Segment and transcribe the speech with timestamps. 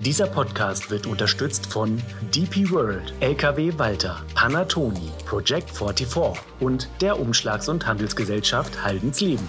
[0.00, 2.00] Dieser Podcast wird unterstützt von
[2.32, 9.44] DP World, LKW Walter, Panatoni, Project 44 und der Umschlags- und Handelsgesellschaft Haldensleben.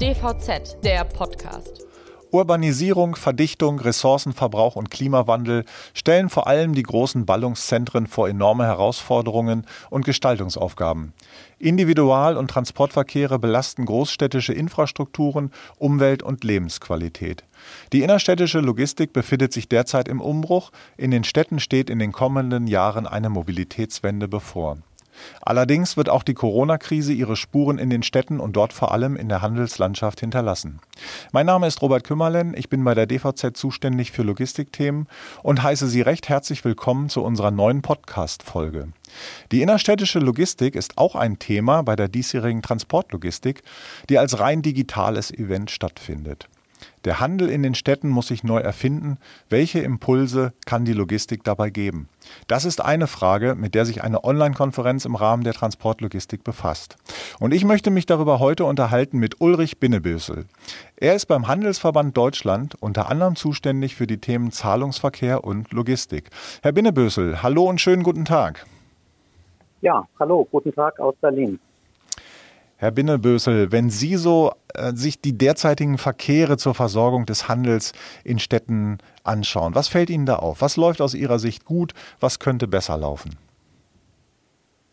[0.00, 1.84] DVZ, der Podcast.
[2.34, 5.64] Urbanisierung, Verdichtung, Ressourcenverbrauch und Klimawandel
[5.94, 11.12] stellen vor allem die großen Ballungszentren vor enorme Herausforderungen und Gestaltungsaufgaben.
[11.60, 17.44] Individual- und Transportverkehre belasten großstädtische Infrastrukturen, Umwelt und Lebensqualität.
[17.92, 22.66] Die innerstädtische Logistik befindet sich derzeit im Umbruch, in den Städten steht in den kommenden
[22.66, 24.78] Jahren eine Mobilitätswende bevor.
[25.42, 29.28] Allerdings wird auch die Corona-Krise ihre Spuren in den Städten und dort vor allem in
[29.28, 30.80] der Handelslandschaft hinterlassen.
[31.32, 35.06] Mein Name ist Robert Kümmerlen, ich bin bei der DVZ zuständig für Logistikthemen
[35.42, 38.88] und heiße Sie recht herzlich willkommen zu unserer neuen Podcast-Folge.
[39.52, 43.62] Die innerstädtische Logistik ist auch ein Thema bei der diesjährigen Transportlogistik,
[44.08, 46.48] die als rein digitales Event stattfindet.
[47.04, 49.18] Der Handel in den Städten muss sich neu erfinden.
[49.48, 52.08] Welche Impulse kann die Logistik dabei geben?
[52.46, 56.96] Das ist eine Frage, mit der sich eine Online-Konferenz im Rahmen der Transportlogistik befasst.
[57.40, 60.46] Und ich möchte mich darüber heute unterhalten mit Ulrich Binnebösel.
[60.96, 66.30] Er ist beim Handelsverband Deutschland unter anderem zuständig für die Themen Zahlungsverkehr und Logistik.
[66.62, 68.66] Herr Binnebösel, hallo und schönen guten Tag.
[69.82, 71.60] Ja, hallo, guten Tag aus Berlin.
[72.84, 78.38] Herr Binnebösel, wenn Sie so äh, sich die derzeitigen Verkehre zur Versorgung des Handels in
[78.38, 80.60] Städten anschauen, was fällt Ihnen da auf?
[80.60, 81.94] Was läuft aus Ihrer Sicht gut?
[82.20, 83.38] Was könnte besser laufen?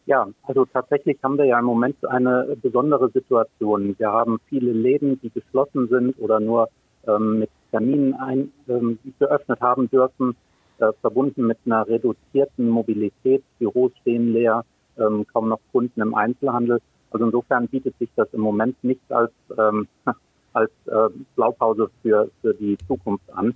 [0.05, 3.93] Ja, also tatsächlich haben wir ja im Moment eine besondere Situation.
[3.99, 6.69] Wir haben viele Läden, die geschlossen sind oder nur
[7.05, 10.37] ähm, mit Terminen ein, ähm, geöffnet haben dürfen,
[10.77, 13.43] äh, verbunden mit einer reduzierten Mobilität.
[13.59, 14.63] Büros stehen leer,
[14.97, 16.79] ähm, kaum noch Kunden im Einzelhandel.
[17.11, 19.87] Also insofern bietet sich das im Moment nicht als, ähm,
[20.53, 23.53] als äh, Blaupause für, für die Zukunft an.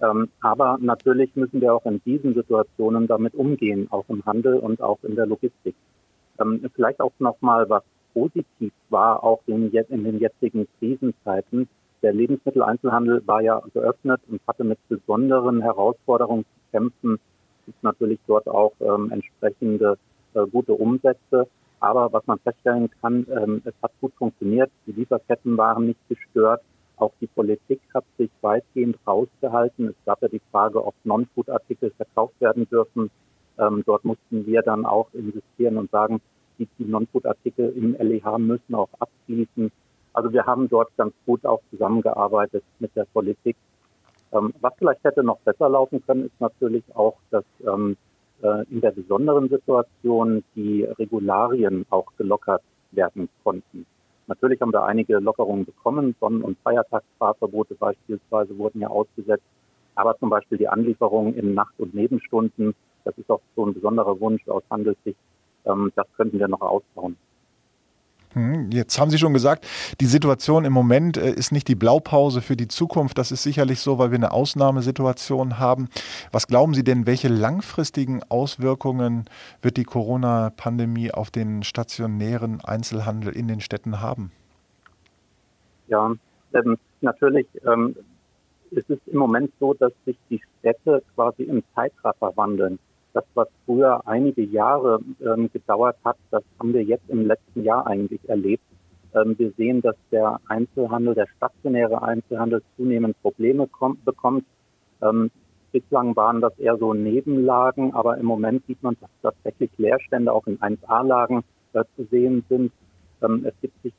[0.00, 4.82] Ähm, aber natürlich müssen wir auch in diesen Situationen damit umgehen, auch im Handel und
[4.82, 5.76] auch in der Logistik.
[6.40, 11.68] Ähm, vielleicht auch nochmal, was positiv war, auch in, in den jetzigen Krisenzeiten.
[12.02, 17.14] Der Lebensmitteleinzelhandel war ja geöffnet und hatte mit besonderen Herausforderungen zu kämpfen.
[17.60, 19.96] Es gibt natürlich dort auch ähm, entsprechende
[20.34, 21.46] äh, gute Umsätze.
[21.82, 24.70] Aber was man feststellen kann, ähm, es hat gut funktioniert.
[24.86, 26.62] Die Lieferketten waren nicht gestört.
[26.96, 29.88] Auch die Politik hat sich weitgehend rausgehalten.
[29.88, 33.10] Es gab ja die Frage, ob Non-Food-Artikel verkauft werden dürfen.
[33.58, 36.20] Ähm, dort mussten wir dann auch investieren und sagen,
[36.60, 39.72] die, die Non-Food-Artikel im LEH müssen auch abschließen.
[40.12, 43.56] Also wir haben dort ganz gut auch zusammengearbeitet mit der Politik.
[44.32, 47.96] Ähm, was vielleicht hätte noch besser laufen können, ist natürlich auch, dass ähm,
[48.42, 53.86] äh, in der besonderen Situation die Regularien auch gelockert werden konnten.
[54.26, 56.14] Natürlich haben wir einige Lockerungen bekommen.
[56.20, 59.44] Sonnen- und Feiertagsfahrverbote beispielsweise wurden ja ausgesetzt.
[59.94, 64.18] Aber zum Beispiel die Anlieferung in Nacht- und Nebenstunden, das ist auch so ein besonderer
[64.20, 65.18] Wunsch aus Handelssicht,
[65.66, 67.16] ähm, das könnten wir noch ausbauen.
[68.34, 69.66] Hm, jetzt haben Sie schon gesagt,
[70.00, 73.18] die Situation im Moment äh, ist nicht die Blaupause für die Zukunft.
[73.18, 75.88] Das ist sicherlich so, weil wir eine Ausnahmesituation haben.
[76.30, 79.26] Was glauben Sie denn, welche langfristigen Auswirkungen
[79.60, 84.32] wird die Corona-Pandemie auf den stationären Einzelhandel in den Städten haben?
[85.88, 86.14] Ja,
[86.54, 87.94] ähm, natürlich ähm,
[88.70, 92.78] ist es im Moment so, dass sich die Städte quasi im Zeitraffer wandeln
[93.12, 97.86] das, was früher einige Jahre ähm, gedauert hat, das haben wir jetzt im letzten Jahr
[97.86, 98.64] eigentlich erlebt.
[99.14, 104.44] Ähm, wir sehen, dass der Einzelhandel, der stationäre Einzelhandel zunehmend Probleme kommt, bekommt.
[105.02, 105.30] Ähm,
[105.72, 110.46] bislang waren das eher so Nebenlagen, aber im Moment sieht man, dass tatsächlich Leerstände auch
[110.46, 111.44] in 1A-Lagen
[111.74, 112.72] äh, zu sehen sind.
[113.22, 113.92] Ähm, es gibt sich,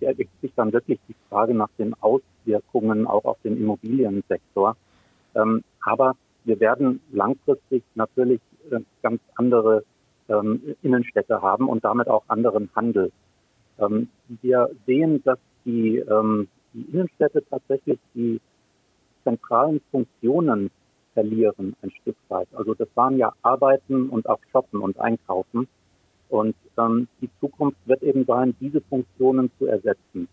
[0.00, 4.76] ergibt sich dann wirklich die Frage nach den Auswirkungen auch auf den Immobiliensektor.
[5.34, 6.14] Ähm, aber
[6.44, 8.40] wir werden langfristig natürlich
[9.02, 9.84] ganz andere
[10.28, 13.12] ähm, Innenstädte haben und damit auch anderen Handel.
[13.78, 14.08] Ähm,
[14.42, 18.40] wir sehen, dass die, ähm, die Innenstädte tatsächlich die
[19.24, 20.70] zentralen Funktionen
[21.14, 22.48] verlieren ein Stück weit.
[22.52, 25.68] Also das waren ja Arbeiten und auch Shoppen und Einkaufen.
[26.28, 30.28] Und ähm, die Zukunft wird eben sein, diese Funktionen zu ersetzen,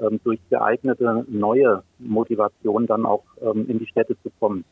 [0.00, 4.64] ähm, durch geeignete neue Motivation dann auch ähm, in die Städte zu kommen.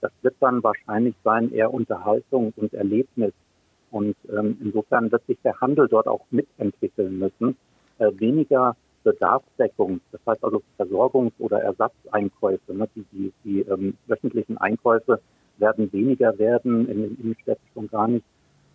[0.00, 3.32] Das wird dann wahrscheinlich sein eher Unterhaltung und Erlebnis.
[3.90, 7.56] Und ähm, insofern wird sich der Handel dort auch mitentwickeln müssen.
[7.98, 12.74] Äh, weniger Bedarfsdeckung, das heißt also Versorgungs- oder Ersatzeinkäufe.
[12.74, 12.88] Ne?
[12.94, 15.20] Die, die, die ähm, wöchentlichen Einkäufe
[15.56, 18.24] werden weniger werden, in den Innenstädten schon gar nicht,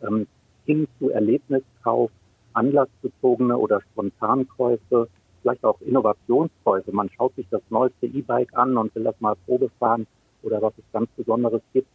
[0.01, 0.27] ähm,
[0.65, 2.09] hin zu Erlebniskauf,
[2.53, 5.07] anlassbezogene oder Spontankäufe,
[5.41, 6.91] vielleicht auch Innovationskäufe.
[6.91, 10.07] Man schaut sich das neueste E-Bike an und will das mal Probe fahren
[10.43, 11.87] oder was es ganz Besonderes gibt.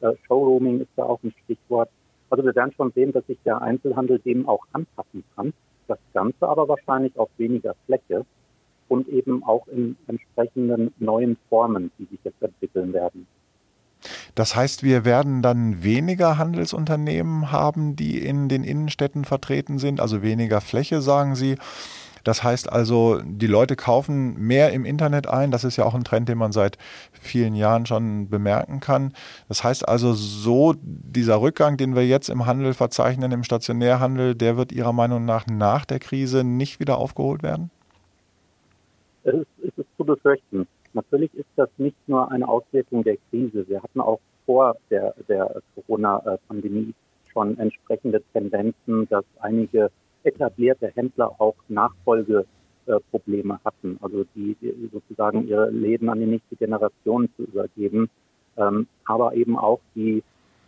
[0.00, 1.88] Äh, Showrooming ist da auch ein Stichwort.
[2.30, 5.52] Also wir werden schon sehen, dass sich der Einzelhandel dem auch anpassen kann.
[5.88, 8.24] Das Ganze aber wahrscheinlich auf weniger Fläche
[8.88, 13.26] und eben auch in entsprechenden neuen Formen, die sich jetzt entwickeln werden.
[14.34, 20.22] Das heißt, wir werden dann weniger Handelsunternehmen haben, die in den Innenstädten vertreten sind, also
[20.22, 21.56] weniger Fläche, sagen Sie.
[22.24, 25.50] Das heißt also, die Leute kaufen mehr im Internet ein.
[25.50, 26.78] Das ist ja auch ein Trend, den man seit
[27.12, 29.12] vielen Jahren schon bemerken kann.
[29.48, 34.56] Das heißt also, so dieser Rückgang, den wir jetzt im Handel verzeichnen, im Stationärhandel, der
[34.56, 37.70] wird Ihrer Meinung nach nach der Krise nicht wieder aufgeholt werden?
[39.24, 40.66] Es ist, es ist zu befürchten.
[40.94, 43.66] Natürlich ist das nicht nur eine Auswirkung der Krise.
[43.68, 46.94] Wir hatten auch vor der, der Corona-Pandemie
[47.32, 49.90] schon entsprechende Tendenzen, dass einige
[50.24, 57.28] etablierte Händler auch Nachfolgeprobleme hatten, also die, die, sozusagen ihre Läden an die nächste Generation
[57.36, 58.08] zu übergeben,
[58.56, 60.22] ähm, aber eben auch die,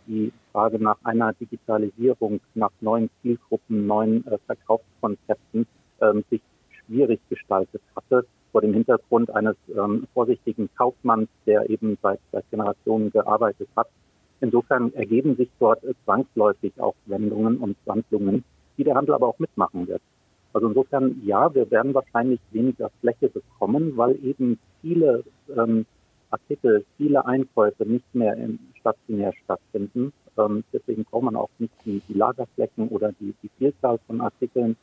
[0.07, 5.67] die Frage nach einer Digitalisierung, nach neuen Zielgruppen, neuen äh, Verkaufskonzepten
[6.01, 6.41] ähm, sich
[6.85, 8.25] schwierig gestaltet hatte
[8.55, 13.89] vor dem Hintergrund eines ähm, vorsichtigen Kaufmanns, der eben seit, seit Generationen gearbeitet hat.
[14.39, 18.45] Insofern ergeben sich dort zwangsläufig auch Wendungen und Wandlungen,
[18.77, 20.01] die der Handel aber auch mitmachen wird.
[20.53, 25.23] Also insofern, ja, wir werden wahrscheinlich weniger Fläche bekommen, weil eben viele
[25.55, 25.85] ähm,
[26.29, 30.13] Artikel, viele Einkäufe nicht mehr im stationär stattfinden.
[30.37, 34.77] Ähm, deswegen braucht man auch nicht die, die Lagerflächen oder die, die Vielzahl von Artikeln.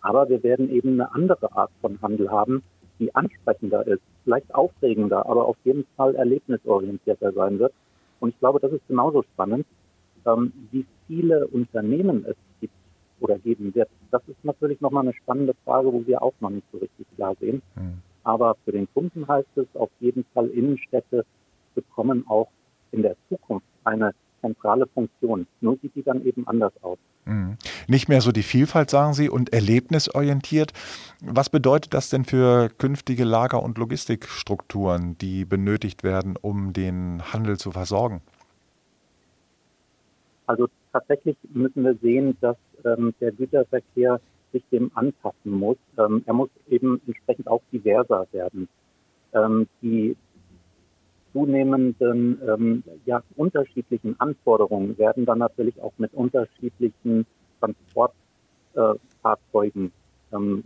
[0.00, 2.62] Aber wir werden eben eine andere Art von Handel haben,
[2.98, 7.72] die ansprechender ist, vielleicht aufregender, aber auf jeden Fall erlebnisorientierter sein wird.
[8.20, 9.66] Und ich glaube, das ist genauso spannend,
[10.26, 12.36] ähm, wie viele Unternehmen es
[13.20, 13.88] oder geben wird.
[14.10, 17.34] Das ist natürlich nochmal eine spannende Frage, wo wir auch noch nicht so richtig klar
[17.40, 17.62] sehen.
[17.76, 18.02] Mhm.
[18.24, 21.24] Aber für den Kunden heißt es auf jeden Fall, Innenstädte
[21.74, 22.48] bekommen auch
[22.92, 25.46] in der Zukunft eine zentrale Funktion.
[25.60, 26.98] Nur sieht die dann eben anders aus.
[27.24, 27.56] Mhm.
[27.86, 30.72] Nicht mehr so die Vielfalt, sagen Sie, und erlebnisorientiert.
[31.22, 37.58] Was bedeutet das denn für künftige Lager- und Logistikstrukturen, die benötigt werden, um den Handel
[37.58, 38.22] zu versorgen?
[40.46, 44.20] Also tatsächlich müssen wir sehen, dass ähm, der Güterverkehr
[44.52, 45.78] sich dem anpassen muss.
[45.98, 48.68] Ähm, er muss eben entsprechend auch diverser werden.
[49.32, 50.16] Ähm, die
[51.32, 57.26] zunehmenden ähm, ja, unterschiedlichen Anforderungen werden dann natürlich auch mit unterschiedlichen
[57.60, 59.92] Transportfahrzeugen
[60.32, 60.64] äh, ähm,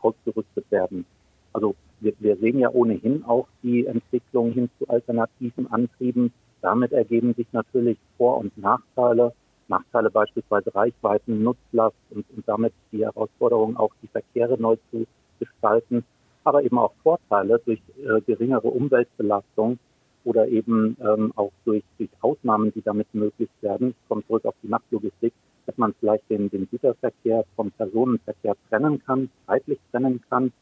[0.00, 1.04] ausgerüstet werden.
[1.52, 6.32] Also wir, wir sehen ja ohnehin auch die Entwicklung hin zu alternativen Antrieben.
[6.62, 9.34] Damit ergeben sich natürlich Vor- und Nachteile.
[9.70, 15.06] Nachteile beispielsweise Reichweiten, Nutzlast und, und damit die Herausforderung, auch die Verkehre neu zu
[15.38, 16.04] gestalten,
[16.44, 19.78] aber eben auch Vorteile durch äh, geringere Umweltbelastung
[20.24, 23.90] oder eben ähm, auch durch, durch Ausnahmen, die damit möglich werden.
[23.90, 25.32] Ich komme zurück auf die Nachtlogistik,
[25.66, 30.52] dass man vielleicht den, den Güterverkehr vom Personenverkehr trennen kann, zeitlich trennen kann,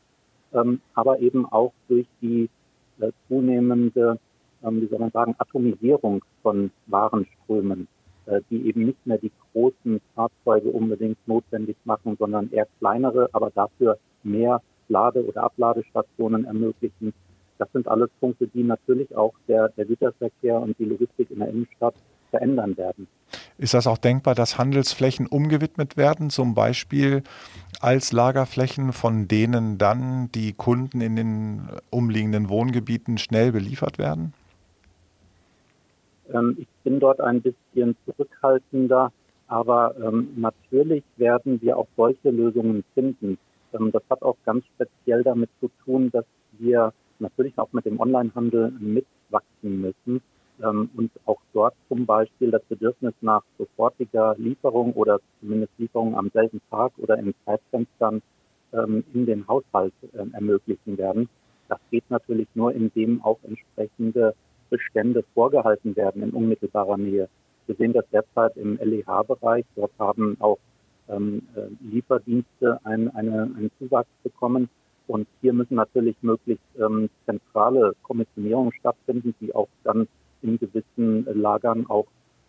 [0.52, 2.48] ähm, aber eben auch durch die
[3.00, 4.18] äh, zunehmende,
[4.62, 7.88] ähm, wie soll man sagen, Atomisierung von Warenströmen,
[8.50, 13.98] die eben nicht mehr die großen Fahrzeuge unbedingt notwendig machen, sondern eher kleinere, aber dafür
[14.22, 17.12] mehr Lade- oder Abladestationen ermöglichen
[17.58, 21.48] das sind alles Punkte, die natürlich auch der, der Güterverkehr und die Logistik in der
[21.48, 21.94] Innenstadt
[22.30, 23.08] verändern werden.
[23.58, 27.22] Ist das auch denkbar, dass Handelsflächen umgewidmet werden, zum Beispiel
[27.80, 34.34] als Lagerflächen, von denen dann die Kunden in den umliegenden Wohngebieten schnell beliefert werden?
[36.32, 39.12] Ähm, ich bin dort ein bisschen zurückhaltender,
[39.46, 43.38] aber ähm, natürlich werden wir auch solche Lösungen finden.
[43.72, 46.24] Ähm, das hat auch ganz speziell damit zu tun, dass
[46.58, 50.22] wir natürlich auch mit dem Onlinehandel mitwachsen müssen
[50.62, 56.30] ähm, und auch dort zum Beispiel das Bedürfnis nach sofortiger Lieferung oder zumindest Lieferung am
[56.30, 58.22] selben Tag oder in Zeitfenstern
[58.72, 61.28] ähm, in den Haushalt äh, ermöglichen werden.
[61.68, 64.34] Das geht natürlich nur, indem auch entsprechende
[64.70, 67.28] Bestände vorgehalten werden in unmittelbarer Nähe.
[67.66, 69.64] Wir sehen das derzeit im LEH-Bereich.
[69.76, 70.58] Dort haben auch
[71.08, 74.68] ähm, äh, Lieferdienste ein, eine, einen Zuwachs bekommen.
[75.06, 80.06] Und hier müssen natürlich möglichst ähm, zentrale Kommissionierungen stattfinden, die auch dann
[80.42, 82.06] in gewissen Lagern auch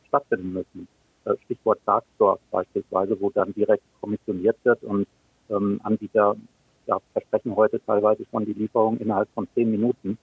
[0.08, 0.88] stattfinden müssen.
[1.26, 5.08] Äh, Stichwort Darkstore beispielsweise, wo dann direkt kommissioniert wird und
[5.50, 6.36] ähm, Anbieter
[6.86, 10.18] ja, versprechen heute teilweise schon die Lieferung innerhalb von zehn Minuten.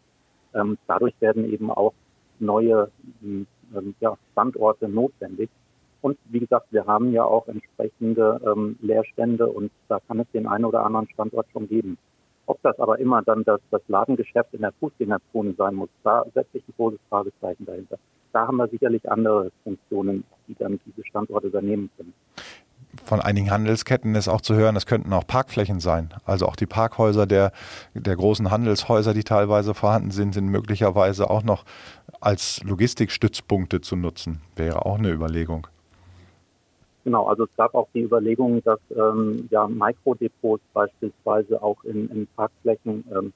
[0.56, 1.92] Ähm, dadurch werden eben auch
[2.38, 2.90] neue
[3.22, 3.46] ähm,
[4.00, 5.50] ja, Standorte notwendig.
[6.02, 10.46] Und wie gesagt, wir haben ja auch entsprechende ähm, Leerstände und da kann es den
[10.46, 11.98] einen oder anderen Standort schon geben.
[12.46, 16.58] Ob das aber immer dann das, das Ladengeschäft in der Fußgängerzone sein muss, da setze
[16.58, 17.98] ich ein großes Fragezeichen dahinter.
[18.32, 22.12] Da haben wir sicherlich andere Funktionen, die dann diese Standorte übernehmen können
[23.04, 26.10] von einigen Handelsketten ist auch zu hören, es könnten auch Parkflächen sein.
[26.24, 27.52] Also auch die Parkhäuser der,
[27.94, 31.64] der großen Handelshäuser, die teilweise vorhanden sind, sind möglicherweise auch noch
[32.20, 34.40] als Logistikstützpunkte zu nutzen.
[34.56, 35.66] Wäre auch eine Überlegung.
[37.04, 42.26] Genau, also es gab auch die Überlegung, dass ähm, ja Mikrodepots beispielsweise auch in, in
[42.34, 43.32] Parkflächen ähm,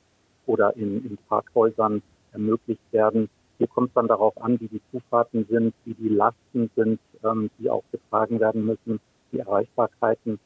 [0.46, 2.02] oder in, in Parkhäusern
[2.32, 3.28] ermöglicht werden.
[3.58, 7.50] Hier kommt es dann darauf an, wie die Zufahrten sind, wie die Lasten sind, ähm,
[7.58, 8.98] die auch getragen werden müssen
[9.32, 10.38] die Erreichbarkeiten.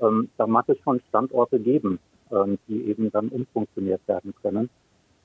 [0.00, 1.98] Ähm, da mag es schon Standorte geben,
[2.30, 4.70] ähm, die eben dann umfunktioniert werden können.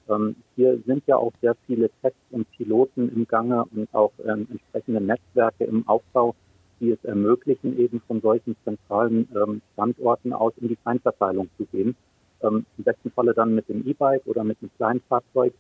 [0.10, 4.48] Ähm, hier sind ja auch sehr viele Tests und Piloten im Gange und auch ähm,
[4.50, 6.36] entsprechende Netzwerke im Aufbau,
[6.79, 11.95] die es ermöglichen, eben von solchen zentralen ähm, Standorten aus in die Feinverteilung zu gehen.
[12.41, 15.53] Ähm, Im besten Falle dann mit dem E-Bike oder mit einem kleinen Fahrzeug,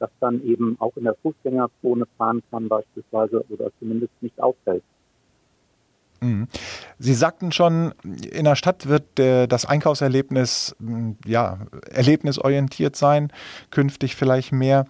[0.00, 4.82] das dann eben auch in der Fußgängerzone fahren kann beispielsweise oder zumindest nicht auffällt.
[6.20, 6.48] Mhm.
[6.98, 10.76] Sie sagten schon, in der Stadt wird der, das Einkaufserlebnis
[11.24, 11.60] ja,
[11.90, 13.32] erlebnisorientiert sein,
[13.70, 14.84] künftig vielleicht mehr.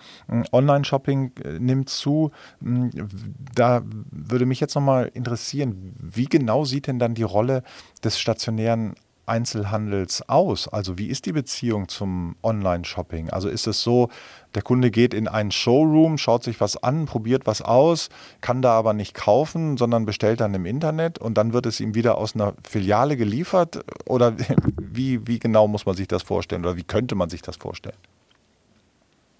[0.52, 2.32] Online-Shopping äh, nimmt zu.
[2.60, 7.62] Da würde mich jetzt nochmal interessieren, wie genau sieht denn dann die Rolle
[8.02, 8.94] des stationären
[9.30, 10.68] Einzelhandels aus?
[10.68, 13.30] Also wie ist die Beziehung zum Online-Shopping?
[13.30, 14.08] Also ist es so,
[14.54, 18.10] der Kunde geht in einen Showroom, schaut sich was an, probiert was aus,
[18.40, 21.94] kann da aber nicht kaufen, sondern bestellt dann im Internet und dann wird es ihm
[21.94, 23.84] wieder aus einer Filiale geliefert?
[24.06, 24.34] Oder
[24.80, 27.96] wie, wie genau muss man sich das vorstellen oder wie könnte man sich das vorstellen?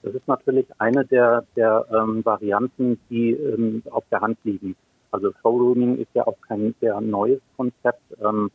[0.02, 4.75] Das ist natürlich eine der, der ähm, Varianten, die ähm, auf der Hand liegen.
[5.11, 8.02] Also Showrooming ist ja auch kein sehr neues Konzept.
[8.25, 8.50] Ähm,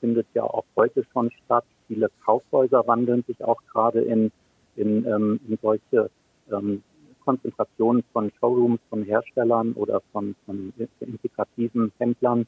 [0.00, 1.64] findet ja auch heute schon statt.
[1.86, 4.30] Viele Kaufhäuser wandeln sich auch gerade in,
[4.76, 6.10] in, ähm, in solche
[6.50, 6.82] ähm,
[7.24, 12.46] Konzentrationen von Showrooms, von Herstellern oder von, von integrativen Händlern.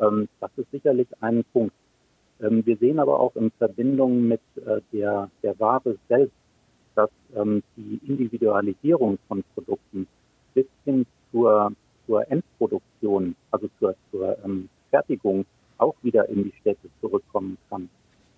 [0.00, 1.74] Ähm, das ist sicherlich ein Punkt.
[2.40, 6.34] Ähm, wir sehen aber auch in Verbindung mit äh, der, der Ware selbst,
[6.94, 10.06] dass ähm, die Individualisierung von Produkten
[10.54, 11.72] bis hin zur,
[12.06, 15.46] zur Endproduktion, also zur, zur ähm, Fertigung
[15.82, 17.88] auch wieder in die Städte zurückkommen kann.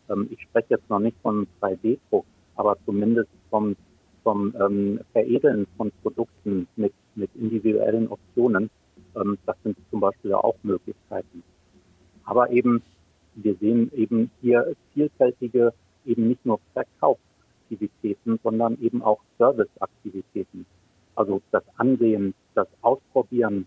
[0.08, 2.24] Ähm, ich spreche jetzt noch nicht von 3D-Druck,
[2.56, 3.76] aber zumindest vom,
[4.22, 8.70] vom ähm, Veredeln von Produkten mit, mit individuellen Optionen.
[9.14, 11.42] Ähm, das sind zum Beispiel auch Möglichkeiten.
[12.24, 12.82] Aber eben,
[13.34, 15.72] wir sehen eben hier vielfältige,
[16.06, 20.64] eben nicht nur Verkaufsaktivitäten, sondern eben auch Serviceaktivitäten.
[21.16, 23.66] Also das Ansehen, das Ausprobieren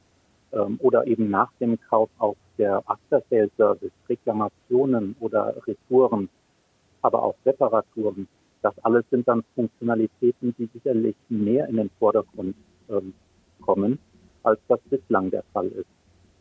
[0.54, 6.30] ähm, oder eben nach dem Kauf auch der After-Sale-Service, Reklamationen oder Retouren,
[7.02, 8.28] aber auch Reparaturen,
[8.62, 12.56] das alles sind dann Funktionalitäten, die sicherlich mehr in den Vordergrund
[12.90, 13.14] ähm,
[13.62, 14.00] kommen,
[14.44, 15.88] als das bislang der Fall ist.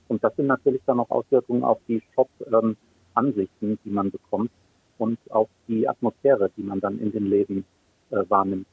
[0.09, 4.51] Und das sind natürlich dann auch Auswirkungen auf die Shop-Ansichten, ähm, die man bekommt
[4.99, 7.65] und auf die Atmosphäre, die man dann in den Läden
[8.11, 8.67] äh, wahrnimmt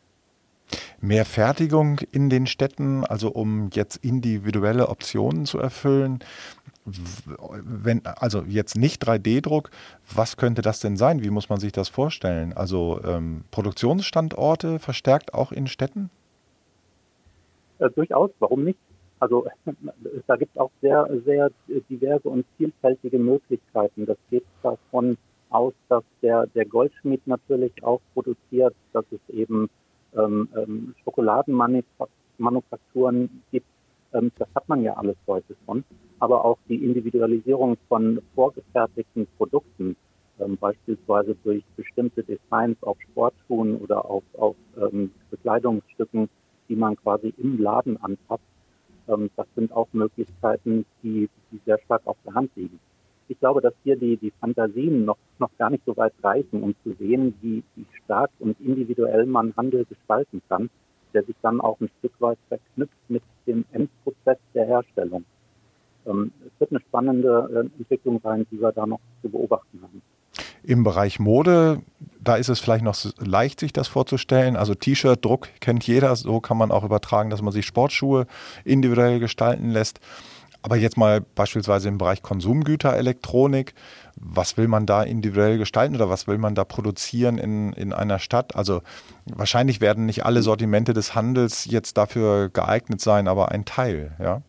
[1.03, 6.19] mehr Fertigung in den Städten, also um jetzt individuelle Optionen zu erfüllen?
[6.85, 9.69] Wenn, also jetzt nicht 3D-Druck,
[10.13, 11.21] was könnte das denn sein?
[11.23, 12.53] Wie muss man sich das vorstellen?
[12.53, 16.09] Also ähm, Produktionsstandorte verstärkt auch in Städten?
[17.79, 18.79] Äh, durchaus, warum nicht?
[19.19, 19.45] Also
[20.27, 21.51] da gibt es auch sehr, sehr
[21.89, 24.05] diverse und vielfältige Möglichkeiten.
[24.05, 25.17] Das geht davon
[25.49, 29.69] aus, dass der, der Goldschmied natürlich auch produziert, dass es eben
[30.17, 33.67] ähm, ähm, Schokoladenmanufakturen gibt.
[34.13, 35.83] Ähm, das hat man ja alles heute schon.
[36.19, 39.95] Aber auch die Individualisierung von vorgefertigten Produkten,
[40.39, 46.29] ähm, beispielsweise durch bestimmte Designs auf Sportschuhen oder auf, auf ähm, Bekleidungsstücken,
[46.69, 48.43] die man quasi im Laden anpasst.
[49.07, 52.79] Ähm, das sind auch Möglichkeiten, die, die sehr stark auf der Hand liegen
[53.27, 56.75] ich glaube, dass hier die, die Fantasien noch, noch gar nicht so weit reichen, um
[56.83, 60.69] zu sehen, wie, wie stark und individuell man Handel gestalten kann,
[61.13, 65.25] der sich dann auch ein Stück weit verknüpft mit dem Endprozess der Herstellung.
[66.05, 70.01] Ähm, es wird eine spannende äh, Entwicklung sein, die wir da noch zu beobachten haben.
[70.65, 71.81] Im Bereich Mode,
[72.21, 74.55] da ist es vielleicht noch leicht, sich das vorzustellen.
[74.55, 76.15] Also T-Shirt, Druck kennt jeder.
[76.15, 78.27] So kann man auch übertragen, dass man sich Sportschuhe
[78.63, 79.99] individuell gestalten lässt.
[80.63, 83.73] Aber jetzt mal beispielsweise im Bereich Konsumgüter, Elektronik,
[84.15, 88.17] was will man da individuell gestalten oder was will man da produzieren in, in einer
[88.17, 88.55] Stadt?
[88.55, 88.81] Also
[89.25, 94.41] wahrscheinlich werden nicht alle Sortimente des Handels jetzt dafür geeignet sein, aber ein Teil, ja?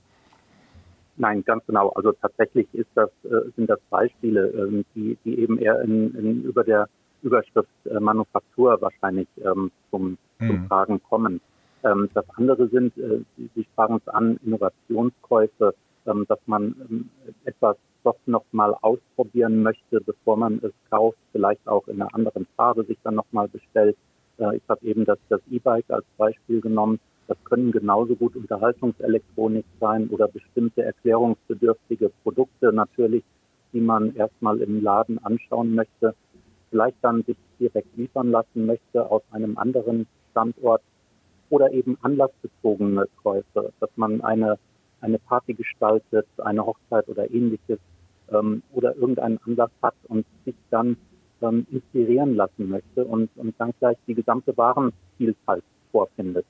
[1.17, 1.91] Nein, ganz genau.
[1.91, 6.43] Also tatsächlich ist das, äh, sind das Beispiele, ähm, die, die eben eher in, in,
[6.43, 6.89] über der
[7.23, 10.47] Überschrift äh, Manufaktur wahrscheinlich ähm, zum, mhm.
[10.47, 11.41] zum Tragen kommen.
[11.85, 15.75] Ähm, das andere sind, äh, Sie sprachen es an, Innovationskäufe,
[16.07, 17.11] ähm, dass man ähm,
[17.45, 22.47] etwas doch noch mal ausprobieren möchte, bevor man es kauft, vielleicht auch in einer anderen
[22.57, 23.97] Farbe sich dann noch mal bestellt.
[24.39, 27.01] Äh, ich habe eben das, das E-Bike als Beispiel genommen.
[27.27, 33.25] Das können genauso gut Unterhaltungselektronik sein oder bestimmte erklärungsbedürftige Produkte natürlich,
[33.73, 36.15] die man erstmal im Laden anschauen möchte,
[36.71, 40.83] vielleicht dann sich direkt liefern lassen möchte aus einem anderen Standort
[41.49, 44.59] oder eben anlassbezogene Käufe, dass man eine,
[45.05, 47.79] eine Party gestaltet, eine Hochzeit oder ähnliches
[48.33, 50.97] ähm, oder irgendeinen Anlass hat und sich dann
[51.43, 56.47] ähm, inspirieren lassen möchte und, und dann gleich die gesamte Warenvielfalt vorfindet.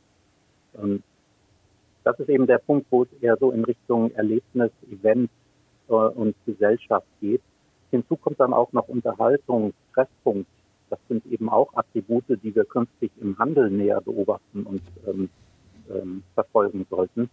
[0.79, 1.03] Ähm,
[2.05, 5.31] das ist eben der Punkt, wo es eher so in Richtung Erlebnis, Event
[5.89, 7.43] äh, und Gesellschaft geht.
[7.91, 10.49] Hinzu kommt dann auch noch Unterhaltung, Treffpunkt.
[10.91, 15.29] Das sind eben auch Attribute, die wir künftig im Handel näher beobachten und ähm,
[15.91, 17.31] ähm, verfolgen sollten,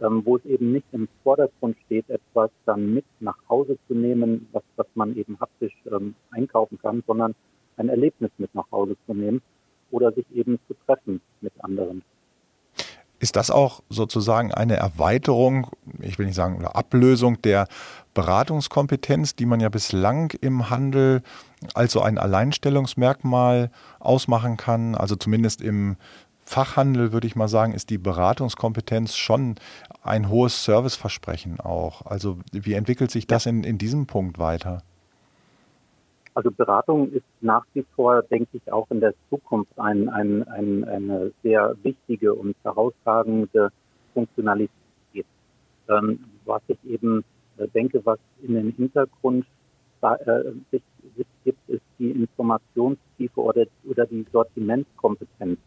[0.00, 4.48] ähm, wo es eben nicht im Vordergrund steht, etwas dann mit nach Hause zu nehmen,
[4.52, 7.34] was, was man eben haptisch ähm, einkaufen kann, sondern
[7.76, 9.42] ein Erlebnis mit nach Hause zu nehmen
[9.90, 12.02] oder sich eben zu treffen mit anderen.
[13.20, 15.68] Ist das auch sozusagen eine Erweiterung,
[16.00, 17.66] ich will nicht sagen, oder Ablösung der
[18.14, 21.22] Beratungskompetenz, die man ja bislang im Handel
[21.74, 24.94] als so ein Alleinstellungsmerkmal ausmachen kann?
[24.94, 25.96] Also zumindest im
[26.48, 29.56] Fachhandel würde ich mal sagen, ist die Beratungskompetenz schon
[30.02, 32.06] ein hohes Serviceversprechen auch.
[32.06, 34.82] Also wie entwickelt sich das in, in diesem Punkt weiter?
[36.32, 40.84] Also Beratung ist nach wie vor, denke ich, auch in der Zukunft ein, ein, ein,
[40.84, 43.70] eine sehr wichtige und herausragende
[44.14, 44.70] Funktionalität.
[45.90, 47.24] Ähm, was ich eben
[47.58, 49.44] äh, denke, was in den Hintergrund
[50.00, 50.82] äh, sich,
[51.14, 55.58] sich, gibt, ist die Informationstiefe oder, oder die Sortimentskompetenz.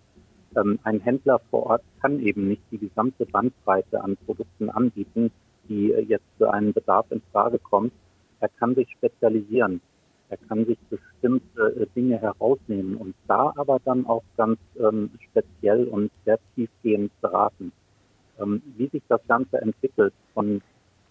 [0.55, 5.31] Ähm, ein Händler vor Ort kann eben nicht die gesamte Bandbreite an Produkten anbieten,
[5.69, 7.93] die äh, jetzt für einen Bedarf in Frage kommt.
[8.39, 9.81] Er kann sich spezialisieren.
[10.29, 15.85] Er kann sich bestimmte äh, Dinge herausnehmen und da aber dann auch ganz ähm, speziell
[15.85, 17.71] und sehr tiefgehend beraten.
[18.39, 20.61] Ähm, wie sich das Ganze entwickelt von,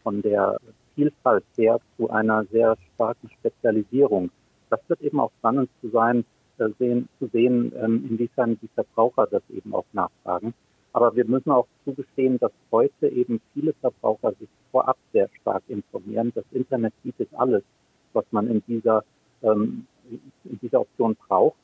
[0.03, 0.59] von der
[0.95, 4.31] Vielfalt her zu einer sehr starken Spezialisierung,
[4.71, 6.25] das wird eben auch spannend zu sein,
[6.79, 10.55] sehen, zu sehen, ähm, inwiefern die Verbraucher das eben auch nachfragen.
[10.93, 16.33] Aber wir müssen auch zugestehen, dass heute eben viele Verbraucher sich vorab sehr stark informieren.
[16.35, 17.63] Das Internet bietet alles
[18.13, 19.05] was man in dieser,
[19.43, 19.87] ähm,
[20.45, 21.57] in dieser Option braucht.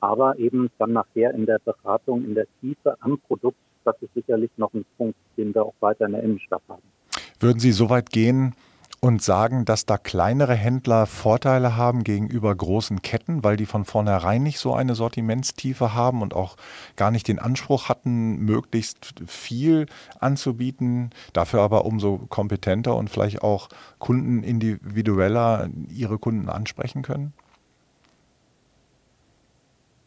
[0.00, 4.50] Aber eben dann nachher in der Beratung, in der Tiefe am Produkt, das ist sicherlich
[4.56, 6.82] noch ein Punkt, den wir auch weiter in der Innenstadt haben.
[7.40, 8.54] Würden Sie so weit gehen,
[9.00, 14.42] und sagen, dass da kleinere Händler Vorteile haben gegenüber großen Ketten, weil die von vornherein
[14.42, 16.56] nicht so eine Sortimentstiefe haben und auch
[16.96, 19.86] gar nicht den Anspruch hatten, möglichst viel
[20.18, 27.32] anzubieten, dafür aber umso kompetenter und vielleicht auch Kunden individueller ihre Kunden ansprechen können?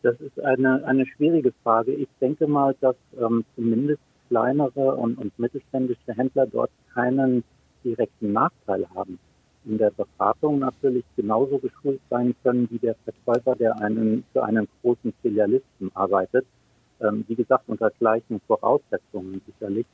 [0.02, 1.94] Das ist eine, eine schwierige Frage.
[1.94, 7.44] Ich denke mal, dass ähm, zumindest kleinere und, und mittelständische Händler dort keinen
[7.84, 9.20] direkten Nachteil haben.
[9.66, 14.68] In der Beratung natürlich genauso geschult sein können wie der Verkäufer, der einen, für einen
[14.82, 16.46] großen Filialisten arbeitet.
[17.02, 19.86] Ähm, wie gesagt, unter gleichen Voraussetzungen sicherlich.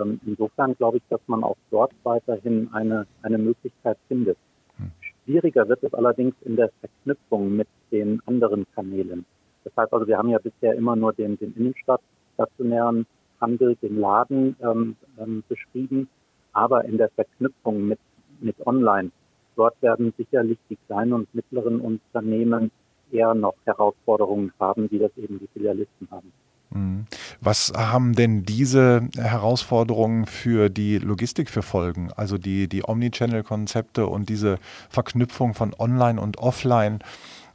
[0.00, 4.38] Ähm, insofern glaube ich, dass man auch dort weiterhin eine, eine Möglichkeit findet.
[4.76, 4.90] Hm.
[5.00, 9.24] Schwieriger wird es allerdings in der Verknüpfung mit den anderen Kanälen.
[9.64, 12.00] Das heißt also, wir haben ja bisher immer nur den, den Innenstadt
[12.34, 13.06] stationären
[13.40, 16.08] Handel, den Laden ähm, ähm, beschrieben
[16.52, 17.98] aber in der Verknüpfung mit,
[18.40, 19.10] mit Online.
[19.56, 22.70] Dort werden sicherlich die kleinen und mittleren Unternehmen
[23.12, 26.32] eher noch Herausforderungen haben, wie das eben die Filialisten haben.
[26.70, 27.06] Mhm.
[27.40, 32.12] Was haben denn diese Herausforderungen für die Logistik für Folgen?
[32.14, 34.58] Also die, die Omnichannel-Konzepte und diese
[34.88, 37.00] Verknüpfung von Online und Offline.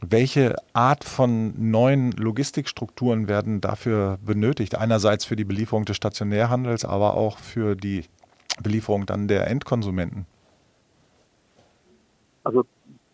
[0.02, 4.76] Welche Art von neuen Logistikstrukturen werden dafür benötigt?
[4.76, 8.04] Einerseits für die Belieferung des Stationärhandels, aber auch für die
[8.62, 10.26] Belieferung dann der Endkonsumenten?
[12.44, 12.64] Also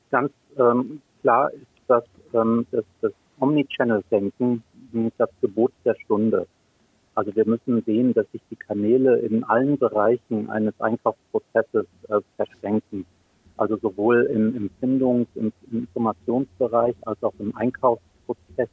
[0.10, 4.64] ganz ähm, klar ist, dass ähm, das, das Omnichannel-Denken
[5.18, 6.48] das Gebot der Stunde.
[7.16, 13.06] Also wir müssen sehen, dass sich die Kanäle in allen Bereichen eines Einkaufsprozesses äh, verschränken.
[13.58, 18.70] Also sowohl im Empfindungs- im Informationsbereich als auch im Einkaufsprozess,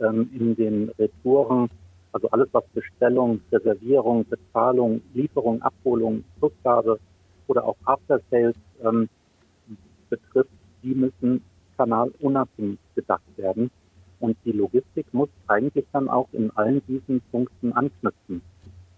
[0.00, 1.68] ähm, in den Retouren,
[2.16, 6.98] also alles, was Bestellung, Reservierung, Bezahlung, Lieferung, Abholung, Rückgabe
[7.46, 9.08] oder auch After Sales ähm,
[10.08, 10.50] betrifft,
[10.82, 11.42] die müssen
[11.76, 13.70] Verkehrskanal unabhängig gedacht werden.
[14.18, 18.40] Und die Logistik muss eigentlich dann auch in allen diesen Punkten anknüpfen.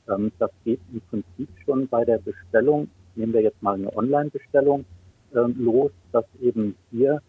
[0.08, 4.84] Ähm, das geht im Prinzip schon bei der Bestellung, nehmen wir jetzt mal eine Online-Bestellung,
[5.34, 7.20] ähm, los, dass eben hier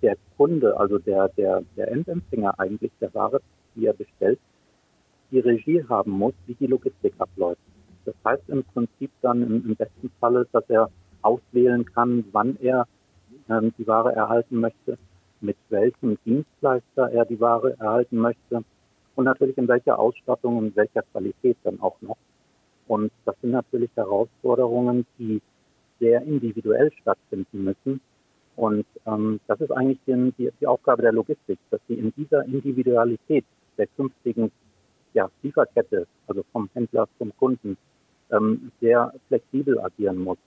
[0.00, 3.40] der Kunde, also der, der, der Endempfänger eigentlich der Ware,
[3.74, 4.38] die er bestellt,
[5.32, 7.60] die Regie haben muss, wie die Logistik abläuft.
[8.04, 10.90] Das heißt im Prinzip dann im, besten Falle, dass er
[11.22, 12.86] auswählen kann, wann er
[13.48, 14.98] ähm, die Ware erhalten möchte,
[15.40, 18.62] mit welchem Dienstleister er die Ware erhalten möchte
[19.16, 22.16] und natürlich in welcher Ausstattung und welcher Qualität dann auch noch.
[22.88, 25.40] Und das sind natürlich Herausforderungen, die
[26.00, 28.00] sehr individuell stattfinden müssen.
[28.56, 33.44] Und ähm, das ist eigentlich die, die Aufgabe der Logistik, dass sie in dieser Individualität
[33.78, 34.50] der künftigen
[35.14, 37.76] ja, Lieferkette, also vom Händler zum Kunden,
[38.30, 40.38] ähm, sehr flexibel agieren muss.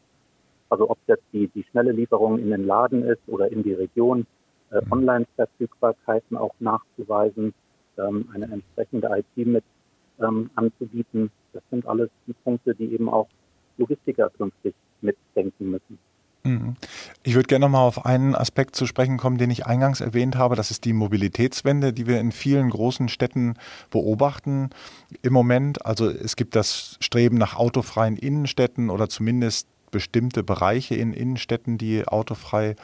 [0.69, 4.25] Also ob jetzt die, die schnelle Lieferung in den Laden ist oder in die Region,
[4.71, 4.91] äh, mhm.
[4.91, 7.54] Online-Verfügbarkeiten auch nachzuweisen,
[7.97, 9.63] ähm, eine entsprechende IT mit
[10.19, 11.32] ähm, anzubieten.
[11.54, 13.28] Das sind alles die Punkte, die eben auch
[13.78, 15.99] Logistiker künftig mitdenken müssen.
[16.46, 16.76] Mhm.
[17.24, 20.36] Ich würde gerne noch mal auf einen Aspekt zu sprechen kommen, den ich eingangs erwähnt
[20.38, 20.56] habe.
[20.56, 23.56] Das ist die Mobilitätswende, die wir in vielen großen Städten
[23.90, 24.70] beobachten
[25.22, 25.86] im Moment.
[25.86, 32.06] Also es gibt das Streben nach autofreien Innenstädten oder zumindest bestimmte Bereiche in Innenstädten, die
[32.06, 32.76] autofrei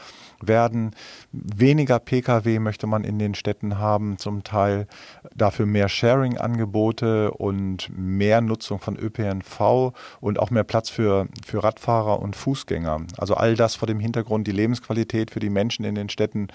[0.41, 0.91] werden.
[1.33, 4.87] Weniger Pkw möchte man in den Städten haben, zum Teil
[5.35, 12.21] dafür mehr Sharing-Angebote und mehr Nutzung von ÖPNV und auch mehr Platz für, für Radfahrer
[12.21, 13.01] und Fußgänger.
[13.17, 16.47] Also all das vor dem Hintergrund, die Lebensqualität für die Menschen in den Städten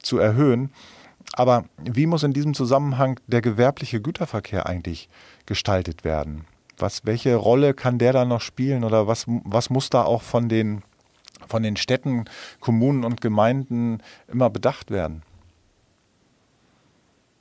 [0.00, 0.70] zu erhöhen.
[1.32, 5.08] Aber wie muss in diesem Zusammenhang der gewerbliche Güterverkehr eigentlich
[5.46, 6.44] gestaltet werden?
[6.78, 10.48] Was, welche Rolle kann der da noch spielen oder was, was muss da auch von
[10.48, 10.82] den,
[11.46, 12.26] von den Städten,
[12.60, 15.22] Kommunen und Gemeinden immer bedacht werden?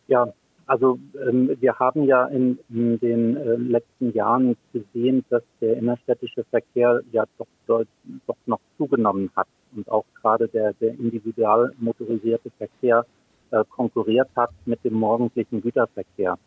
[0.08, 0.32] Ja,
[0.68, 6.44] also ähm, wir haben ja in, in den äh, letzten Jahren gesehen, dass der innerstädtische
[6.46, 7.84] Verkehr ja doch, doch,
[8.26, 13.06] doch noch zugenommen hat und auch gerade der, der individual motorisierte Verkehr
[13.52, 16.38] äh, konkurriert hat mit dem morgendlichen Güterverkehr.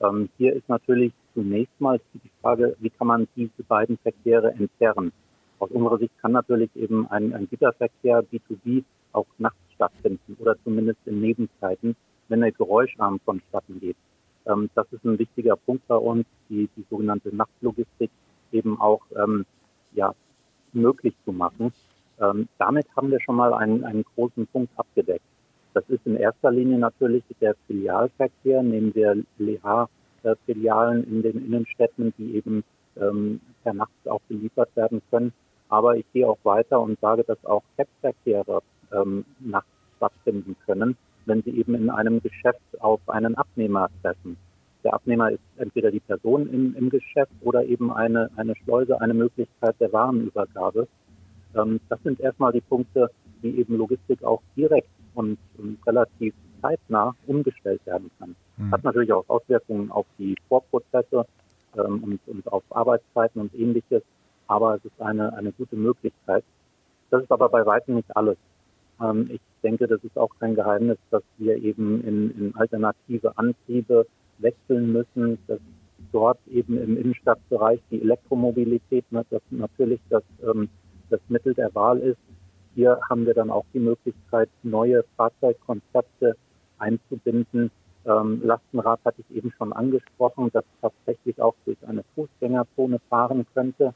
[0.00, 5.12] Ähm, hier ist natürlich zunächst mal die Frage, wie kann man diese beiden Verkehre entzerren?
[5.58, 10.98] Aus unserer Sicht kann natürlich eben ein, ein Güterverkehr B2B auch nachts stattfinden oder zumindest
[11.04, 11.94] in Nebenzeiten,
[12.28, 13.96] wenn er geräuscharm vonstatten geht.
[14.46, 18.10] Ähm, das ist ein wichtiger Punkt bei uns, die, die sogenannte Nachtlogistik
[18.52, 19.44] eben auch ähm,
[19.92, 20.14] ja,
[20.72, 21.72] möglich zu machen.
[22.18, 25.24] Ähm, damit haben wir schon mal einen, einen großen Punkt abgedeckt.
[25.74, 28.62] Das ist in erster Linie natürlich der Filialverkehr.
[28.62, 29.22] Nehmen wir
[30.26, 32.64] LH-Filialen in den Innenstädten, die eben
[33.00, 35.32] ähm, per Nacht auch geliefert werden können.
[35.68, 38.62] Aber ich gehe auch weiter und sage, dass auch Cab-Verkehre
[38.92, 44.36] ähm, nachts stattfinden können, wenn sie eben in einem Geschäft auf einen Abnehmer treffen.
[44.84, 49.14] Der Abnehmer ist entweder die Person im, im Geschäft oder eben eine, eine Schleuse, eine
[49.14, 50.86] Möglichkeit der Warenübergabe.
[51.56, 53.10] Ähm, das sind erstmal die Punkte,
[53.42, 58.36] die eben Logistik auch direkt und, und relativ zeitnah umgestellt werden kann.
[58.56, 58.70] Mhm.
[58.72, 61.26] Hat natürlich auch Auswirkungen auf die Vorprozesse
[61.76, 64.02] ähm, und, und auf Arbeitszeiten und ähnliches,
[64.46, 66.44] aber es ist eine, eine gute Möglichkeit.
[67.10, 68.36] Das ist aber bei weitem nicht alles.
[69.00, 74.06] Ähm, ich denke, das ist auch kein Geheimnis, dass wir eben in, in alternative Antriebe
[74.38, 75.60] wechseln müssen, dass
[76.12, 80.68] dort eben im Innenstadtbereich die Elektromobilität das natürlich das, ähm,
[81.10, 82.18] das Mittel der Wahl ist
[82.76, 86.36] hier haben wir dann auch die Möglichkeit, neue Fahrzeugkonzepte
[86.78, 87.70] einzubinden.
[88.06, 93.94] Ähm, Lastenrad hatte ich eben schon angesprochen, das tatsächlich auch durch eine Fußgängerzone fahren könnte.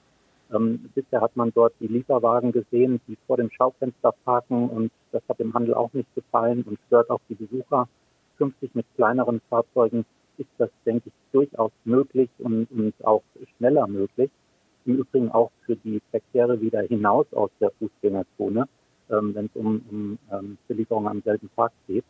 [0.52, 5.22] Ähm, bisher hat man dort die Lieferwagen gesehen, die vor dem Schaufenster parken und das
[5.28, 7.88] hat dem Handel auch nicht gefallen und stört auch die Besucher.
[8.36, 10.04] Künftig mit kleineren Fahrzeugen
[10.38, 13.22] ist das, denke ich, durchaus möglich und, und auch
[13.56, 14.30] schneller möglich
[14.86, 18.66] im Übrigen auch für die Verkehre wieder hinaus aus der Fußgängerzone,
[19.10, 22.04] ähm, wenn es um, um ähm, Belieferung am selben Tag geht.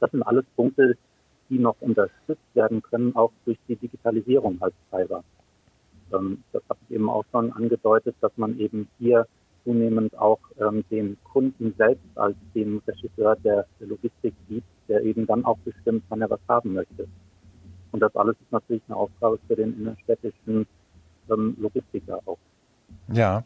[0.00, 0.96] Das sind alles Punkte,
[1.50, 5.24] die noch unterstützt werden können, auch durch die Digitalisierung als Treiber.
[6.12, 9.26] Ähm, das habe ich eben auch schon angedeutet, dass man eben hier
[9.64, 15.26] zunehmend auch ähm, den Kunden selbst als den Regisseur der, der Logistik sieht, der eben
[15.26, 17.06] dann auch bestimmt, wann er was haben möchte.
[17.92, 20.66] Und das alles ist natürlich eine Aufgabe für den innerstädtischen
[21.30, 22.38] ähm, Logistiker auch.
[23.12, 23.42] Ja.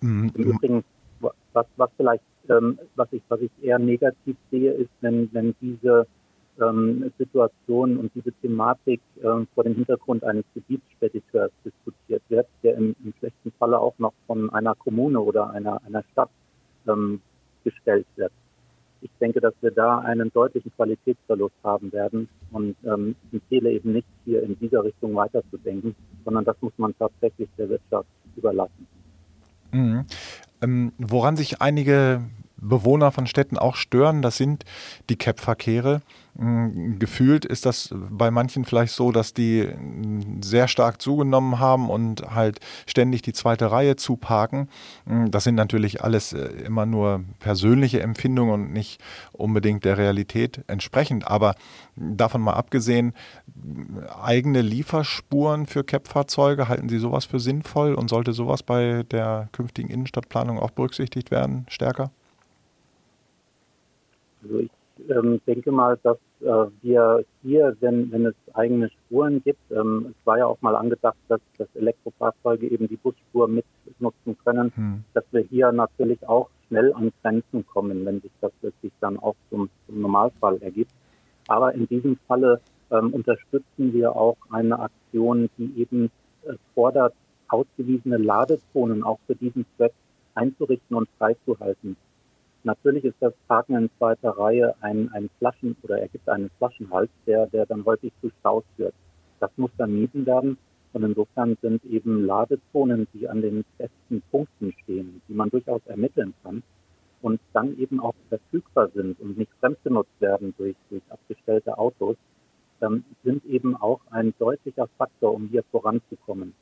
[0.00, 0.84] Im Übrigen,
[1.20, 6.06] was, was vielleicht, ähm, was ich, was ich eher negativ sehe, ist, wenn, wenn diese
[6.60, 12.94] ähm, Situation und diese Thematik ähm, vor dem Hintergrund eines Gebietsspediteurs diskutiert wird, der im,
[13.04, 16.30] im schlechten Falle auch noch von einer Kommune oder einer, einer Stadt
[16.86, 17.20] ähm,
[17.64, 18.32] gestellt wird.
[19.00, 24.06] ich denke, dass wir da einen deutlichen Qualitätsverlust haben werden und ähm, empfehle eben nicht,
[24.24, 28.86] hier in dieser Richtung weiterzudenken, sondern das muss man tatsächlich der Wirtschaft überlassen.
[29.72, 30.04] Mhm.
[30.62, 32.22] Ähm, woran sich einige
[32.62, 34.64] Bewohner von Städten auch stören, das sind
[35.10, 36.00] die CAP-Verkehre.
[36.38, 41.90] Hm, gefühlt ist das bei manchen vielleicht so, dass die hm, sehr stark zugenommen haben
[41.90, 44.68] und halt ständig die zweite Reihe zuparken.
[45.06, 50.62] Hm, das sind natürlich alles äh, immer nur persönliche Empfindungen und nicht unbedingt der Realität
[50.68, 51.28] entsprechend.
[51.28, 51.54] Aber
[51.96, 53.12] davon mal abgesehen,
[54.22, 59.90] eigene Lieferspuren für CAP-Fahrzeuge, halten Sie sowas für sinnvoll und sollte sowas bei der künftigen
[59.90, 62.10] Innenstadtplanung auch berücksichtigt werden, stärker?
[64.42, 64.70] Also ich
[65.08, 70.26] ähm, denke mal, dass äh, wir hier, wenn, wenn es eigene Spuren gibt, ähm, es
[70.26, 75.04] war ja auch mal angedacht, dass, dass Elektrofahrzeuge eben die Busspur mitnutzen können, hm.
[75.14, 79.36] dass wir hier natürlich auch schnell an Grenzen kommen, wenn sich das wirklich dann auch
[79.50, 80.92] zum, zum Normalfall ergibt.
[81.48, 86.10] Aber in diesem Falle ähm, unterstützen wir auch eine Aktion, die eben
[86.44, 87.14] äh, fordert,
[87.48, 89.92] ausgewiesene Ladezonen auch für diesen Zweck
[90.34, 91.96] einzurichten und freizuhalten.
[92.64, 97.46] Natürlich ist das Parken in zweiter Reihe ein, ein Flaschen oder ergibt einen Flaschenhals, der,
[97.48, 98.94] der dann häufig zu Staus führt.
[99.40, 100.56] Das muss vermieden werden.
[100.92, 106.34] Und insofern sind eben Ladezonen, die an den festen Punkten stehen, die man durchaus ermitteln
[106.42, 106.62] kann
[107.22, 112.16] und dann eben auch verfügbar sind und nicht fremdgenutzt werden durch, durch abgestellte Autos,
[112.82, 116.52] ähm, sind eben auch ein deutlicher Faktor, um hier voranzukommen.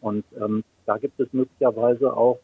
[0.00, 2.38] Und ähm, da gibt es möglicherweise auch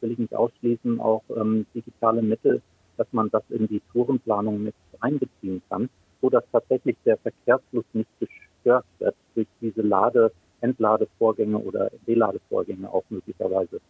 [0.00, 2.62] will ich nicht ausschließen, auch ähm, digitale Mittel,
[2.96, 5.88] dass man das in die Tourenplanung mit einbeziehen kann,
[6.20, 13.04] so dass tatsächlich der Verkehrsfluss nicht gestört wird durch diese Lade, Entladevorgänge oder Deladevorgänge auch
[13.10, 13.80] möglicherweise.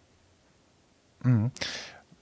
[1.24, 1.50] Mhm.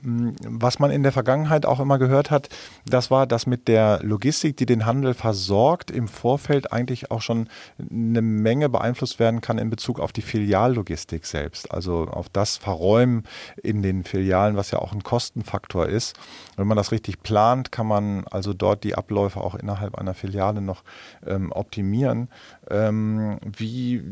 [0.08, 2.48] Was man in der Vergangenheit auch immer gehört hat,
[2.86, 7.48] das war, dass mit der Logistik, die den Handel versorgt, im Vorfeld eigentlich auch schon
[7.78, 11.72] eine Menge beeinflusst werden kann in Bezug auf die Filiallogistik selbst.
[11.72, 13.24] Also auf das Verräumen
[13.60, 16.16] in den Filialen, was ja auch ein Kostenfaktor ist.
[16.56, 20.60] Wenn man das richtig plant, kann man also dort die Abläufe auch innerhalb einer Filiale
[20.60, 20.84] noch
[21.26, 22.28] ähm, optimieren.
[22.68, 24.02] Ähm, wie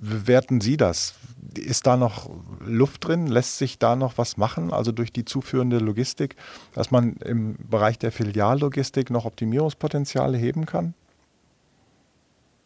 [0.00, 1.18] bewerten Sie das?
[1.56, 2.30] Ist da noch
[2.64, 3.26] Luft drin?
[3.26, 4.72] Lässt sich da noch was machen?
[4.72, 6.36] Also durch die zuführende Logistik,
[6.74, 10.94] dass man im Bereich der Filiallogistik noch Optimierungspotenziale heben kann?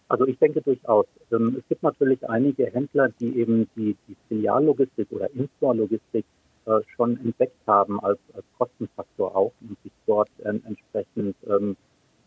[0.09, 1.07] Also ich denke durchaus.
[1.33, 6.25] Ähm, es gibt natürlich einige Händler, die eben die, die Filiallogistik oder In-Store-Logistik
[6.67, 11.77] äh, schon entdeckt haben als, als Kostenfaktor auch und sich dort äh, entsprechend ähm,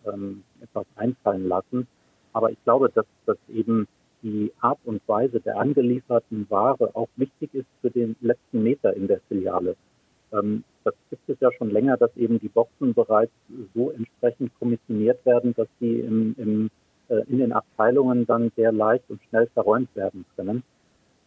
[0.06, 1.88] ähm, etwas einfallen lassen.
[2.34, 3.88] Aber ich glaube, dass, dass eben
[4.24, 9.08] die Art und Weise der angelieferten Ware auch wichtig ist für den letzten Meter in
[9.08, 9.76] der Filiale.
[10.34, 13.32] Ähm, das gibt es ja schon länger, dass eben die Boxen bereits
[13.76, 16.70] so entsprechend kommissioniert werden, dass sie im, im,
[17.10, 20.64] äh, in den Abteilungen dann sehr leicht und schnell verräumt werden können.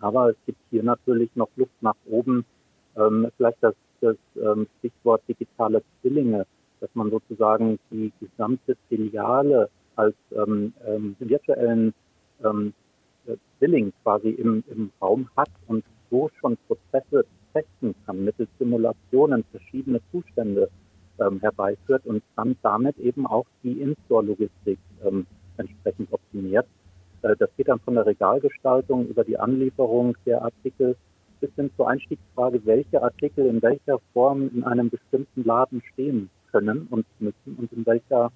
[0.00, 2.44] Aber es gibt hier natürlich noch Luft nach oben.
[2.96, 6.46] Ähm, vielleicht das, das ähm, Stichwort digitale Zwillinge,
[6.80, 11.94] dass man sozusagen die gesamte Filiale als ähm, ähm, virtuellen
[12.44, 12.72] ähm,
[13.58, 20.00] Zwilling quasi im, im Raum hat und so schon Prozesse testen kann, mittels Simulationen verschiedene
[20.10, 20.70] Zustände
[21.20, 25.26] ähm, herbeiführt und dann damit eben auch die In-Store-Logistik ähm,
[25.56, 26.66] entsprechend optimiert.
[27.22, 30.96] Äh, das geht dann von der Regalgestaltung über die Anlieferung der Artikel
[31.40, 36.86] bis hin zur Einstiegsfrage, welche Artikel in welcher Form in einem bestimmten Laden stehen können
[36.90, 38.30] und müssen und in welcher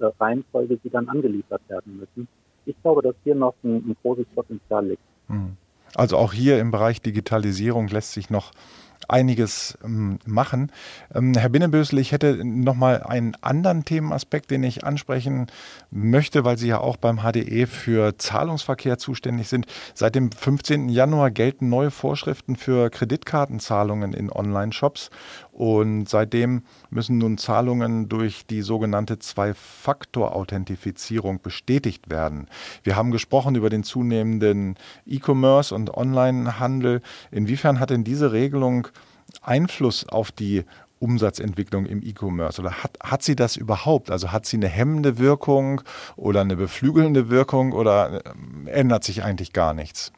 [0.00, 2.28] äh, Reihenfolge sie dann angeliefert werden müssen.
[2.66, 5.02] Ich glaube, dass hier noch ein, ein großes Potenzial liegt.
[5.28, 5.56] Hm.
[5.94, 8.52] Also auch hier im Bereich Digitalisierung lässt sich noch
[9.08, 10.70] einiges ähm, machen.
[11.14, 15.46] Ähm, Herr Binnebösel, ich hätte noch mal einen anderen Themenaspekt, den ich ansprechen
[15.90, 19.66] möchte, weil Sie ja auch beim HDE für Zahlungsverkehr zuständig sind.
[19.94, 20.88] Seit dem 15.
[20.88, 25.10] Januar gelten neue Vorschriften für Kreditkartenzahlungen in Online-Shops
[25.60, 32.46] und seitdem müssen nun Zahlungen durch die sogenannte Zwei-Faktor-Authentifizierung bestätigt werden.
[32.82, 37.02] Wir haben gesprochen über den zunehmenden E-Commerce und Online-Handel.
[37.30, 38.88] Inwiefern hat denn diese Regelung
[39.42, 40.64] Einfluss auf die
[40.98, 42.58] Umsatzentwicklung im E-Commerce?
[42.58, 44.10] Oder hat, hat sie das überhaupt?
[44.10, 45.82] Also hat sie eine hemmende Wirkung
[46.16, 50.10] oder eine beflügelnde Wirkung oder ähm, ändert sich eigentlich gar nichts?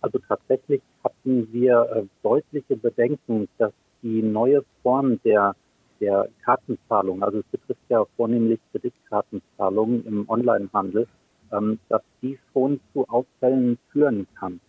[0.00, 0.82] Also tatsächlich
[1.30, 5.54] hatten wir äh, deutliche Bedenken, dass die neue Form der,
[6.00, 11.06] der Kartenzahlung, also es betrifft ja vornehmlich Kreditkartenzahlungen im Onlinehandel,
[11.52, 14.60] ähm, dass die schon zu Ausfällen führen kann.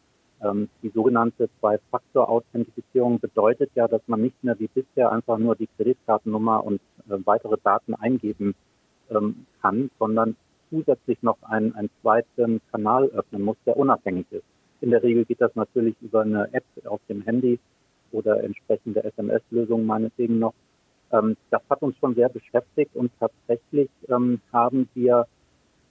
[0.44, 5.70] Ähm, die sogenannte Zwei-Faktor-Authentifizierung bedeutet ja, dass man nicht mehr wie bisher einfach nur die
[5.78, 8.54] Kreditkartennummer und äh, weitere Daten eingeben
[9.10, 10.36] ähm, kann, sondern
[10.70, 14.46] zusätzlich noch einen, einen zweiten Kanal öffnen muss, der unabhängig ist.
[14.82, 17.60] In der Regel geht das natürlich über eine App auf dem Handy
[18.12, 20.54] oder entsprechende SMS-Lösungen meinetwegen noch.
[21.12, 25.28] Ähm, das hat uns schon sehr beschäftigt und tatsächlich ähm, haben wir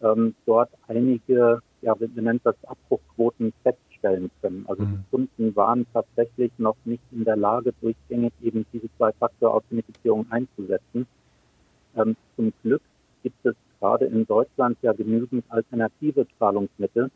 [0.03, 4.65] ähm, dort einige, ja, wir, nennen das Abbruchquoten feststellen können.
[4.67, 4.97] Also mhm.
[4.97, 11.07] die Kunden waren tatsächlich noch nicht in der Lage, durchgängig eben diese Zwei-Faktor-Authentifizierung einzusetzen.
[11.97, 12.83] Ähm, zum Glück
[13.23, 17.11] gibt es gerade in Deutschland ja genügend alternative Zahlungsmittel,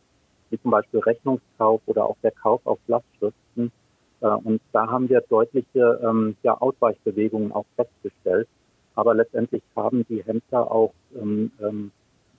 [0.51, 3.73] wie zum Beispiel Rechnungskauf oder auch der Kauf auf Lastschriften.
[4.21, 8.49] Äh, und da haben wir deutliche ähm, ja, Ausweichbewegungen auch festgestellt.
[8.95, 11.91] Aber letztendlich haben die Händler auch ähm, ähm,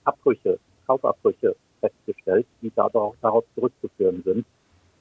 [0.04, 4.46] Abbrüche, Kaufabbrüche festgestellt, die darauf, darauf zurückzuführen sind.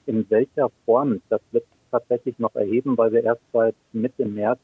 [0.05, 4.59] In welcher Form, das wird tatsächlich noch erheben, weil wir erst seit Mitte März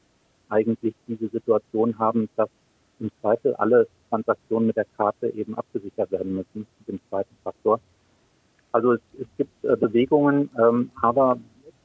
[0.48, 2.50] eigentlich diese Situation haben, dass
[3.00, 7.80] im Zweifel alle Transaktionen mit der Karte eben abgesichert werden müssen, dem zweiten Faktor.
[8.72, 11.38] Also es, es gibt äh, Bewegungen, ähm, aber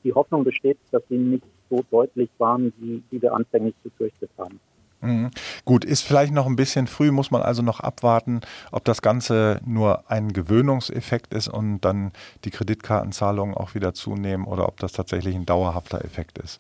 [0.04, 4.60] die Hoffnung besteht, dass sie nicht so deutlich waren, wie, wie wir anfänglich befürchtet haben.
[5.02, 5.30] Mhm.
[5.66, 9.60] Gut, ist vielleicht noch ein bisschen früh, muss man also noch abwarten, ob das Ganze
[9.66, 12.12] nur ein Gewöhnungseffekt ist und dann
[12.46, 16.60] die Kreditkartenzahlungen auch wieder zunehmen oder ob das tatsächlich ein dauerhafter Effekt ist.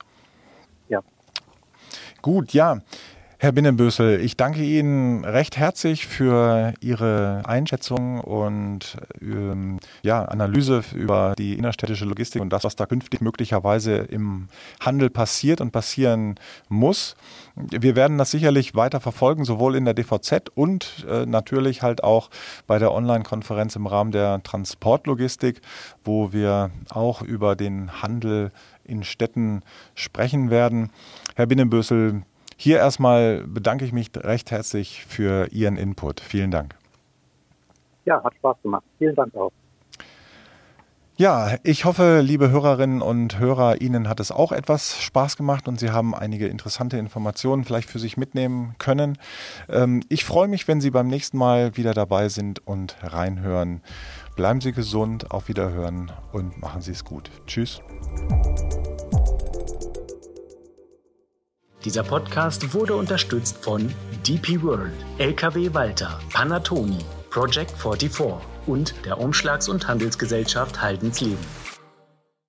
[0.87, 1.01] Ja.
[2.21, 2.81] Gut, ja.
[3.39, 11.35] Herr Binnenbösel, ich danke Ihnen recht herzlich für Ihre Einschätzung und ähm, ja, Analyse über
[11.37, 14.47] die innerstädtische Logistik und das, was da künftig möglicherweise im
[14.79, 17.15] Handel passiert und passieren muss.
[17.55, 22.31] Wir werden das sicherlich weiter verfolgen, sowohl in der DVZ und äh, natürlich halt auch
[22.65, 25.61] bei der Online-Konferenz im Rahmen der Transportlogistik,
[26.03, 28.51] wo wir auch über den Handel
[28.83, 29.61] in Städten
[29.93, 30.89] sprechen werden.
[31.35, 32.23] Herr Binnenbösel,
[32.57, 36.19] hier erstmal bedanke ich mich recht herzlich für Ihren Input.
[36.19, 36.75] Vielen Dank.
[38.05, 38.83] Ja, hat Spaß gemacht.
[38.97, 39.51] Vielen Dank auch.
[41.19, 45.79] Ja, ich hoffe, liebe Hörerinnen und Hörer, Ihnen hat es auch etwas Spaß gemacht und
[45.79, 49.17] Sie haben einige interessante Informationen vielleicht für sich mitnehmen können.
[49.67, 53.81] Ähm, ich freue mich, wenn Sie beim nächsten Mal wieder dabei sind und reinhören.
[54.35, 57.31] Bleiben Sie gesund, auf Wiederhören und machen Sie es gut.
[57.47, 57.81] Tschüss.
[61.87, 63.89] Dieser Podcast wurde unterstützt von
[64.27, 66.97] DP World, LKW Walter, Panatoni,
[67.29, 71.37] Project 44 und der Umschlags- und Handelsgesellschaft Haldensleben.